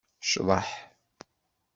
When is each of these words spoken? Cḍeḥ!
Cḍeḥ! 0.31 0.69